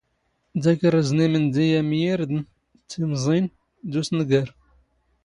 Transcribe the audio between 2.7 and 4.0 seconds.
ⵜⵉⵎⵥⵉⵏ ⴷ